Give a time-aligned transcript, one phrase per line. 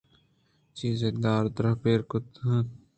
[0.77, 2.69] چیزے دار ءِ درپ ایراِت اَنت